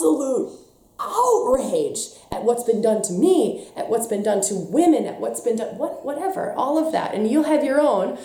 [0.01, 0.57] absolute
[0.99, 1.97] outrage
[2.31, 5.55] at what's been done to me, at what's been done to women, at what's been
[5.55, 7.13] done, what, whatever, all of that.
[7.13, 8.17] And you'll have your own.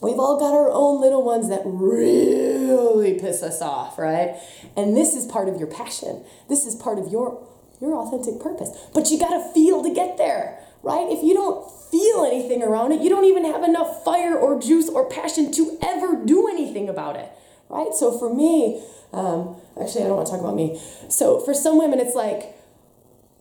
[0.00, 4.36] We've all got our own little ones that really piss us off, right?
[4.76, 6.24] And this is part of your passion.
[6.48, 7.46] This is part of your
[7.80, 8.70] your authentic purpose.
[8.94, 11.06] But you got to feel to get there, right?
[11.10, 14.88] If you don't feel anything around it, you don't even have enough fire or juice
[14.88, 17.30] or passion to ever do anything about it,
[17.68, 17.92] right?
[17.94, 20.80] So for me, um, actually, I don't want to talk about me.
[21.08, 22.56] So for some women, it's like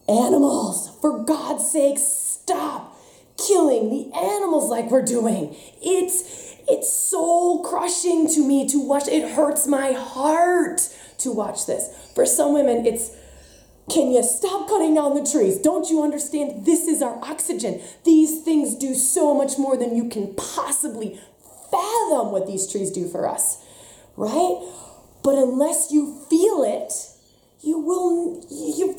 [0.07, 0.97] animals.
[1.01, 2.97] For God's sake, stop
[3.37, 5.55] killing the animals like we're doing.
[5.81, 9.07] It's it's soul crushing to me to watch.
[9.07, 10.81] It hurts my heart
[11.19, 11.89] to watch this.
[12.15, 13.11] For some women, it's
[13.89, 15.57] can you stop cutting down the trees?
[15.59, 16.65] Don't you understand?
[16.65, 17.81] This is our oxygen.
[18.05, 21.19] These things do so much more than you can possibly
[21.69, 23.61] fathom what these trees do for us,
[24.15, 24.59] right?
[25.23, 26.93] But unless you feel it,
[27.61, 28.95] you will, you, you,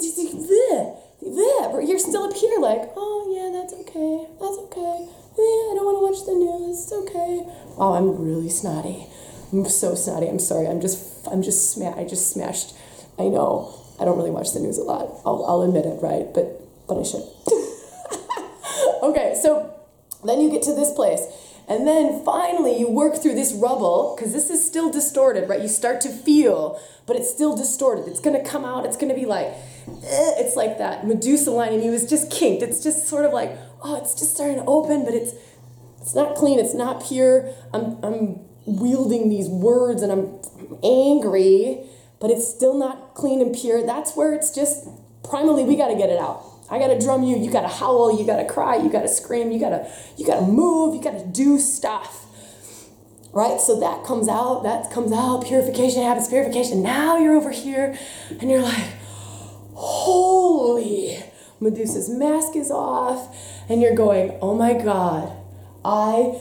[1.94, 5.08] you're still up here like, oh yeah, that's okay, that's okay.
[5.36, 6.82] Yeah, I don't want to watch the news.
[6.82, 7.42] It's okay.
[7.76, 9.06] Oh, I'm really snotty.
[9.52, 10.28] I'm so snotty.
[10.28, 10.66] I'm sorry.
[10.66, 12.74] I'm just, I'm just sma- I just smashed.
[13.18, 13.74] I know.
[14.00, 15.10] I don't really watch the news a lot.
[15.26, 16.32] I'll, I'll admit it, right?
[16.32, 17.22] But but I should.
[19.02, 19.74] okay, so
[20.24, 21.20] then you get to this place.
[21.66, 25.62] And then finally, you work through this rubble because this is still distorted, right?
[25.62, 28.06] You start to feel, but it's still distorted.
[28.06, 28.84] It's going to come out.
[28.84, 32.30] It's going to be like, eh, it's like that Medusa line, and he was just
[32.30, 32.62] kinked.
[32.62, 35.32] It's just sort of like, oh, it's just starting to open, but it's
[36.00, 36.58] it's not clean.
[36.58, 37.50] It's not pure.
[37.72, 40.38] I'm I'm wielding these words, and I'm
[40.82, 41.86] angry,
[42.20, 43.86] but it's still not clean and pure.
[43.86, 44.86] That's where it's just
[45.22, 46.44] primally we got to get it out.
[46.74, 49.88] I gotta drum you, you gotta howl, you gotta cry, you gotta scream, you gotta
[50.16, 52.26] you gotta move, you gotta do stuff.
[53.32, 53.60] Right?
[53.60, 56.82] So that comes out, that comes out, purification happens, purification.
[56.82, 57.96] Now you're over here
[58.40, 58.88] and you're like,
[59.74, 61.22] holy
[61.60, 63.36] Medusa's mask is off,
[63.68, 65.32] and you're going, oh my god,
[65.84, 66.40] I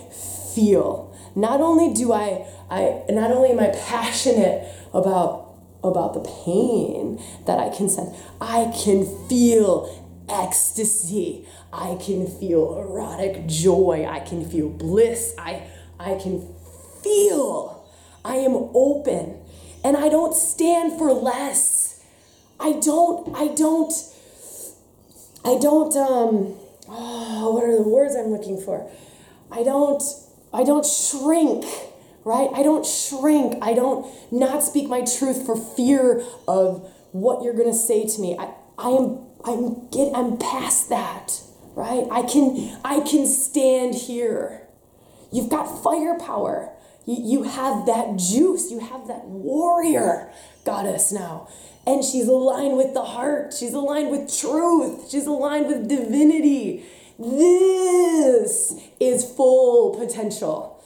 [0.55, 1.15] feel.
[1.35, 5.43] Not only do I I not only am I passionate about
[5.83, 8.17] about the pain that I can sense.
[8.41, 11.47] I can feel ecstasy.
[11.71, 14.05] I can feel erotic joy.
[14.09, 15.33] I can feel bliss.
[15.37, 15.63] I,
[15.99, 16.47] I can
[17.03, 17.87] feel.
[18.23, 19.39] I am open.
[19.83, 22.03] And I don't stand for less.
[22.59, 23.91] I don't, I don't,
[25.43, 26.55] I don't, um,
[26.87, 28.89] oh, what are the words I'm looking for?
[29.51, 30.01] I don't,
[30.53, 31.65] I don't shrink,
[32.23, 32.49] right?
[32.53, 33.55] I don't shrink.
[33.61, 38.21] I don't not speak my truth for fear of what you're going to say to
[38.21, 38.37] me.
[38.37, 41.41] I, I am I'm get I'm past that,
[41.75, 42.07] right?
[42.11, 44.67] I can I can stand here.
[45.31, 46.71] You've got firepower.
[47.05, 48.71] You, you have that juice.
[48.71, 50.31] You have that warrior
[50.65, 51.49] goddess now.
[51.85, 53.53] And she's aligned with the heart.
[53.53, 55.09] She's aligned with truth.
[55.09, 56.85] She's aligned with divinity.
[57.19, 60.81] This is full potential.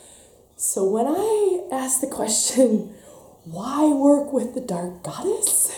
[0.55, 2.95] So when I ask the question,
[3.43, 5.71] why work with the dark goddess?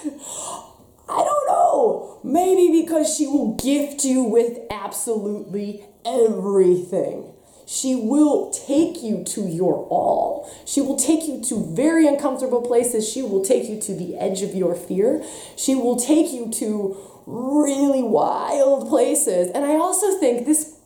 [1.10, 2.20] I don't know.
[2.24, 7.34] Maybe because she will gift you with absolutely everything.
[7.66, 10.52] She will take you to your all.
[10.66, 13.08] She will take you to very uncomfortable places.
[13.08, 15.24] She will take you to the edge of your fear.
[15.56, 16.98] She will take you to
[17.28, 19.52] really wild places.
[19.54, 20.78] And I also think this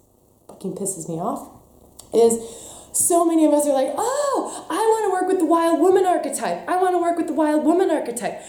[0.47, 1.49] fucking pisses me off
[2.13, 2.37] is
[2.91, 6.05] so many of us are like, oh, I want to work with the wild woman
[6.05, 6.67] archetype.
[6.67, 8.41] I want to work with the wild woman archetype.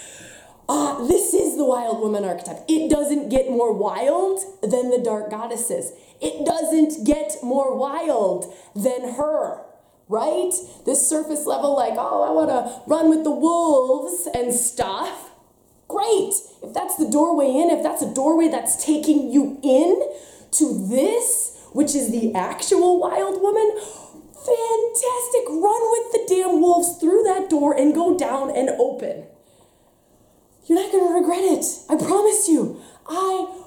[0.69, 2.65] Uh, this is the wild woman archetype.
[2.69, 5.93] It doesn't get more wild than the dark goddesses.
[6.23, 9.61] It doesn't get more wild than her,
[10.09, 10.53] right?
[10.87, 15.33] This surface level, like, oh, I want to run with the wolves and stuff.
[15.87, 16.33] Great.
[16.63, 20.01] If that's the doorway in, if that's a doorway that's taking you in
[20.53, 23.71] to this, which is the actual wild woman,
[24.33, 25.45] fantastic.
[25.49, 29.25] Run with the damn wolves through that door and go down and open.
[30.67, 31.65] You're not going to regret it.
[31.89, 32.81] I promise you.
[33.09, 33.65] I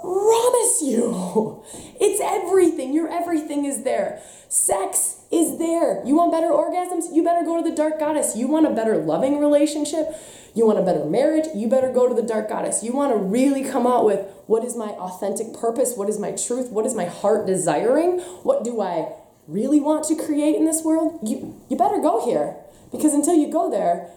[0.00, 1.62] promise you.
[1.98, 2.92] It's everything.
[2.92, 4.20] Your everything is there.
[4.48, 6.04] Sex is there.
[6.04, 7.12] You want better orgasms?
[7.12, 8.36] You better go to the dark goddess.
[8.36, 10.14] You want a better loving relationship?
[10.54, 11.46] You want a better marriage?
[11.54, 12.82] You better go to the dark goddess.
[12.82, 15.94] You want to really come out with what is my authentic purpose?
[15.96, 16.70] What is my truth?
[16.70, 18.20] What is my heart desiring?
[18.42, 19.12] What do I
[19.48, 21.18] really want to create in this world?
[21.22, 22.56] You you better go here
[22.92, 24.08] because until you go there,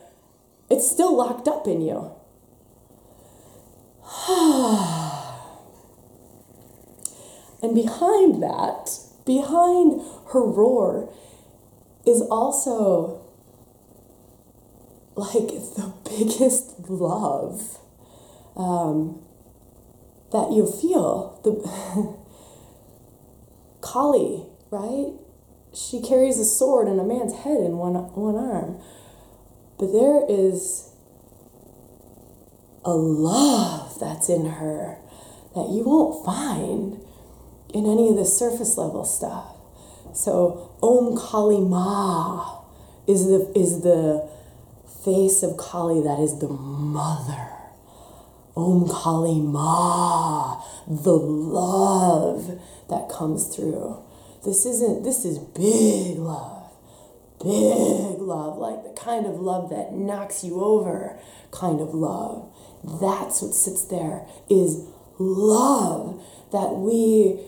[0.69, 2.11] it's still locked up in you.
[7.61, 8.89] And behind that,
[9.25, 10.01] behind
[10.31, 11.13] her roar,
[12.05, 13.21] is also
[15.15, 17.79] like the biggest love
[18.55, 19.21] um,
[20.31, 21.39] that you feel.
[21.43, 22.17] The
[23.81, 25.13] Kali, right?
[25.73, 28.81] She carries a sword and a man's head in one, one arm.
[29.79, 30.91] But there is
[32.83, 34.97] a love that's in her
[35.55, 37.01] that you won't find
[37.73, 39.55] in any of the surface level stuff.
[40.13, 42.61] So Om Kali Ma
[43.07, 44.29] is the is the
[45.05, 47.47] face of Kali that is the mother.
[48.57, 52.59] Om Kali Ma, the love
[52.89, 54.03] that comes through.
[54.43, 56.58] This isn't this is big love.
[57.41, 61.17] Big love, like the kind of love that knocks you over
[61.51, 62.53] kind of love.
[62.83, 64.85] That's what sits there is
[65.17, 66.21] love
[66.51, 67.39] that we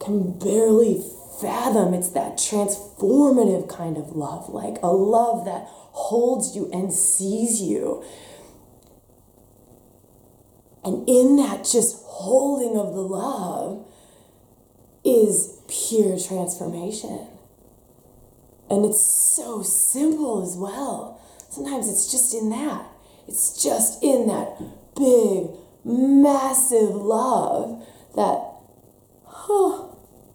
[0.00, 1.00] can barely
[1.40, 1.94] fathom.
[1.94, 8.04] It's that transformative kind of love, like a love that holds you and sees you.
[10.84, 13.86] And in that just holding of the love
[15.04, 17.28] is pure transformation.
[18.72, 21.20] And it's so simple as well.
[21.50, 22.86] Sometimes it's just in that.
[23.28, 24.56] It's just in that
[24.96, 25.50] big,
[25.84, 28.40] massive love that,
[29.26, 29.88] huh,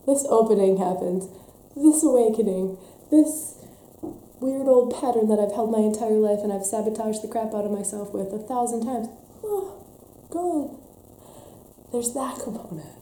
[0.06, 1.28] this opening happens,
[1.76, 2.78] this awakening,
[3.10, 3.56] this
[4.40, 7.66] weird old pattern that I've held my entire life and I've sabotaged the crap out
[7.66, 9.08] of myself with a thousand times.
[9.44, 9.84] Oh,
[10.30, 10.78] gone.
[11.92, 12.94] There's that component.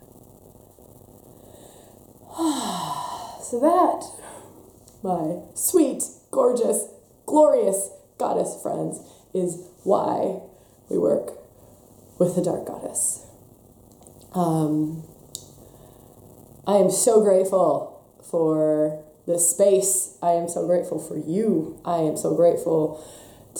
[3.44, 4.25] so that,
[5.06, 6.88] my sweet, gorgeous,
[7.26, 8.99] glorious goddess friends,
[9.34, 10.39] is why
[10.89, 11.32] we work
[12.18, 13.26] with the dark goddess.
[14.34, 15.03] Um,
[16.66, 20.18] I am so grateful for this space.
[20.22, 21.80] I am so grateful for you.
[21.86, 23.03] I am so grateful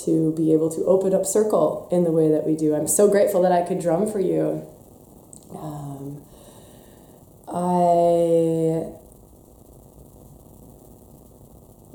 [0.06, 2.76] to be able to open up circle in the way that we do.
[2.76, 4.68] I'm so grateful that I could drum for you.
[5.52, 6.24] Um,
[7.48, 9.05] I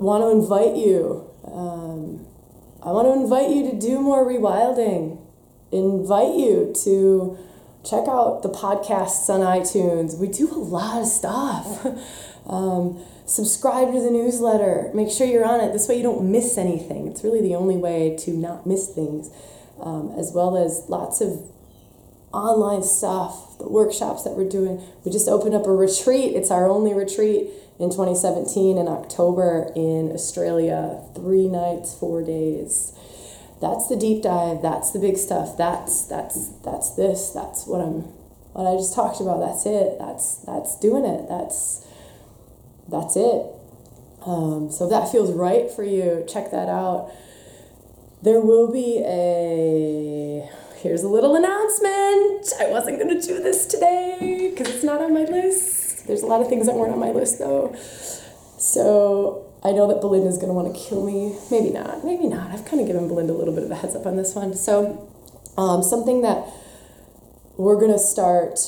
[0.01, 1.31] want to invite you.
[1.45, 2.27] Um,
[2.83, 5.21] I want to invite you to do more rewilding.
[5.71, 7.39] Invite you to
[7.85, 10.19] check out the podcasts on iTunes.
[10.19, 11.87] We do a lot of stuff.
[12.47, 14.91] um, subscribe to the newsletter.
[14.95, 15.73] Make sure you're on it.
[15.73, 17.07] This way you don't miss anything.
[17.09, 19.31] It's really the only way to not miss things,
[19.81, 21.43] um, as well as lots of
[22.33, 24.81] online stuff, the workshops that we're doing.
[25.05, 26.35] We just opened up a retreat.
[26.35, 27.49] It's our only retreat
[27.81, 31.03] in 2017 in October in Australia.
[31.15, 32.93] Three nights, four days.
[33.61, 34.61] that's the deep dive.
[34.63, 35.57] That's the big stuff.
[35.57, 37.31] That's that's that's this.
[37.31, 38.03] That's what I'm
[38.53, 39.41] what I just talked about.
[39.41, 39.99] That's it.
[39.99, 41.27] That's that's doing it.
[41.29, 41.87] That's
[42.89, 43.47] that's it.
[44.27, 47.11] Um, so if that feels right for you, check that out.
[48.23, 50.51] There will be a
[50.83, 52.53] here's a little announcement.
[52.61, 55.80] I wasn't gonna do this today because it's not on my list.
[56.07, 57.75] There's a lot of things that weren't on my list though.
[58.59, 61.37] So I know that Belinda's gonna want to kill me.
[61.51, 62.05] Maybe not.
[62.05, 62.51] Maybe not.
[62.51, 64.55] I've kind of given Belinda a little bit of a heads up on this one.
[64.55, 65.09] So
[65.57, 66.47] um, something that
[67.57, 68.59] we're gonna start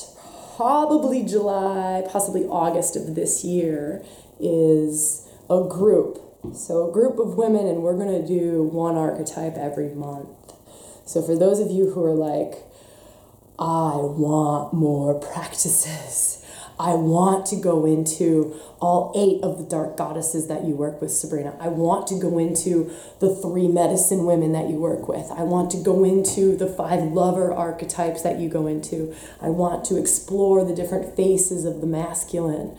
[0.55, 4.03] probably July, possibly August of this year
[4.39, 6.19] is a group.
[6.53, 10.27] So, a group of women, and we're to do one archetype every month.
[11.05, 12.63] So, for those of you who are like,
[13.57, 16.42] I want more practices.
[16.83, 21.11] I want to go into all eight of the dark goddesses that you work with,
[21.11, 21.55] Sabrina.
[21.57, 25.31] I want to go into the three medicine women that you work with.
[25.31, 29.15] I want to go into the five lover archetypes that you go into.
[29.41, 32.77] I want to explore the different faces of the masculine.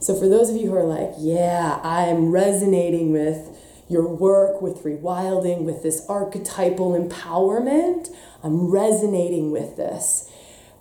[0.00, 3.54] So, for those of you who are like, yeah, I'm resonating with
[3.86, 8.08] your work, with rewilding, with this archetypal empowerment,
[8.42, 10.30] I'm resonating with this.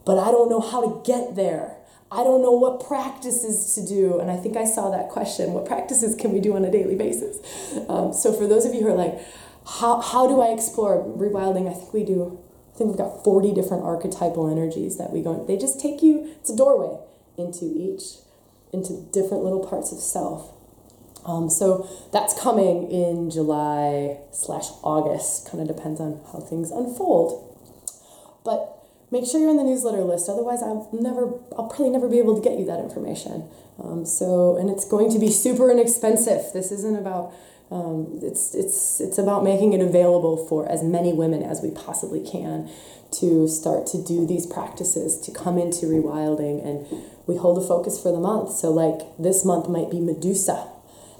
[0.05, 1.75] But I don't know how to get there.
[2.11, 4.19] I don't know what practices to do.
[4.19, 6.95] And I think I saw that question what practices can we do on a daily
[6.95, 7.39] basis?
[7.87, 9.19] Um, so, for those of you who are like,
[9.65, 11.69] how, how do I explore rewilding?
[11.69, 12.39] I think we do,
[12.73, 16.33] I think we've got 40 different archetypal energies that we go, they just take you,
[16.39, 16.99] it's a doorway
[17.37, 18.17] into each,
[18.73, 20.51] into different little parts of self.
[21.25, 27.47] Um, so that's coming in July slash August, kind of depends on how things unfold.
[28.43, 28.80] But
[29.11, 30.29] make sure you're on the newsletter list.
[30.29, 33.49] Otherwise, I'll never, I'll probably never be able to get you that information.
[33.83, 36.53] Um, so, and it's going to be super inexpensive.
[36.53, 37.33] This isn't about,
[37.71, 42.19] um, it's it's it's about making it available for as many women as we possibly
[42.19, 42.69] can
[43.11, 46.85] to start to do these practices to come into rewilding and
[47.27, 50.67] we hold a focus for the month so like this month might be medusa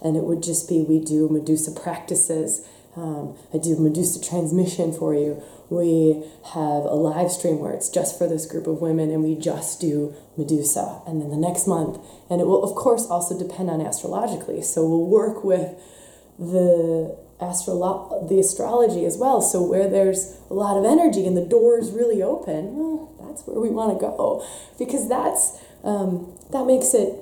[0.02, 5.14] and it would just be we do medusa practices um, i do medusa transmission for
[5.14, 6.22] you we
[6.54, 9.80] have a live stream where it's just for this group of women and we just
[9.80, 11.02] do Medusa.
[11.08, 11.98] And then the next month,
[12.30, 14.62] and it will, of course, also depend on astrologically.
[14.64, 15.74] So we'll work with
[16.38, 19.42] the astrolo- the astrology as well.
[19.42, 23.48] So where there's a lot of energy and the door is really open, well, that's
[23.48, 24.46] where we want to go
[24.78, 27.16] because that's um, that makes it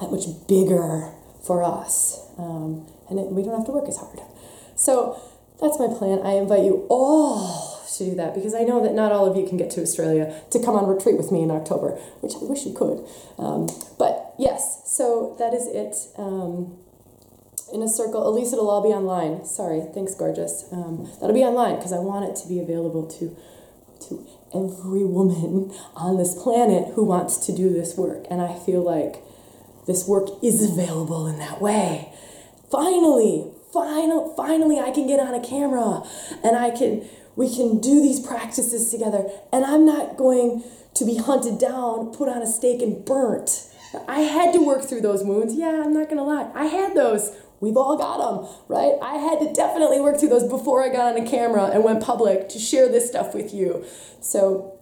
[0.00, 1.12] that much bigger
[1.46, 4.18] for us, um, and it, we don't have to work as hard.
[4.76, 5.20] So
[5.60, 6.20] that's my plan.
[6.24, 9.46] I invite you all to do that because I know that not all of you
[9.46, 12.66] can get to Australia to come on retreat with me in October, which I wish
[12.66, 13.06] you could.
[13.38, 13.68] Um,
[13.98, 15.96] but yes, so that is it.
[16.18, 16.78] Um,
[17.72, 19.44] in a circle, at least it'll all be online.
[19.44, 20.64] Sorry, thanks, gorgeous.
[20.70, 23.36] Um, that'll be online because I want it to be available to
[24.08, 28.26] to every woman on this planet who wants to do this work.
[28.30, 29.22] And I feel like
[29.86, 32.12] this work is available in that way.
[32.70, 36.02] Finally, final, finally, I can get on a camera
[36.42, 37.06] and I can
[37.36, 39.28] we can do these practices together.
[39.52, 40.62] And I'm not going
[40.94, 43.68] to be hunted down, put on a stake, and burnt.
[44.08, 45.54] I had to work through those wounds.
[45.54, 46.50] Yeah, I'm not to lie.
[46.54, 47.36] I had those.
[47.60, 48.94] We've all got them, right?
[49.02, 52.02] I had to definitely work through those before I got on a camera and went
[52.02, 53.84] public to share this stuff with you.
[54.20, 54.78] So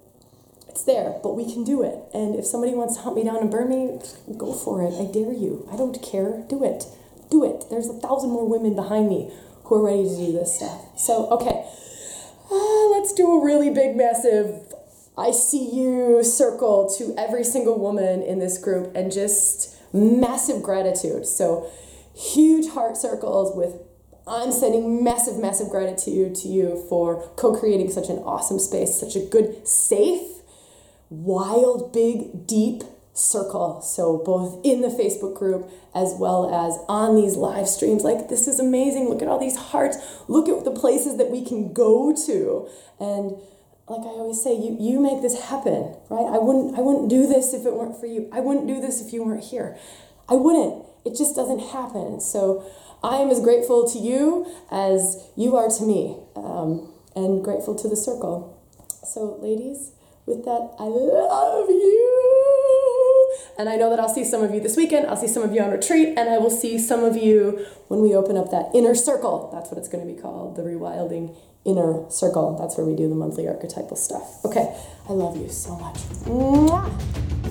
[0.68, 1.96] it's there, but we can do it.
[2.14, 4.00] And if somebody wants to hunt me down and burn me,
[4.36, 4.94] go for it.
[4.94, 5.68] I dare you.
[5.72, 6.44] I don't care.
[6.48, 6.84] Do it.
[7.32, 7.64] Do it.
[7.70, 9.32] There's a thousand more women behind me
[9.64, 10.78] who are ready to do this stuff.
[10.96, 11.64] So, okay
[12.52, 14.60] oh, let's do a really big, massive
[15.16, 21.26] I see you circle to every single woman in this group and just massive gratitude.
[21.26, 21.70] So,
[22.14, 23.74] huge heart circles with
[24.26, 29.16] I'm sending massive, massive gratitude to you for co creating such an awesome space, such
[29.16, 30.22] a good, safe,
[31.10, 32.82] wild, big, deep
[33.12, 33.82] circle.
[33.82, 38.02] So, both in the Facebook group as well as on these live streams.
[38.04, 39.08] Like, this is amazing.
[39.08, 39.98] Look at all these hearts.
[40.28, 42.68] Look at the places that we can go to.
[42.98, 43.36] And
[43.88, 46.32] like I always say, you, you make this happen, right?
[46.32, 48.28] I wouldn't, I wouldn't do this if it weren't for you.
[48.32, 49.76] I wouldn't do this if you weren't here.
[50.28, 50.86] I wouldn't.
[51.04, 52.20] It just doesn't happen.
[52.20, 52.64] So,
[53.02, 57.88] I am as grateful to you as you are to me, um, and grateful to
[57.88, 58.62] the circle.
[59.04, 59.90] So, ladies,
[60.24, 62.11] with that, I love you.
[63.58, 65.52] And I know that I'll see some of you this weekend, I'll see some of
[65.52, 68.70] you on retreat, and I will see some of you when we open up that
[68.74, 69.50] inner circle.
[69.52, 72.58] That's what it's going to be called the Rewilding Inner Circle.
[72.58, 74.44] That's where we do the monthly archetypal stuff.
[74.44, 74.76] Okay,
[75.08, 75.96] I love you so much.
[76.24, 77.41] Mwah!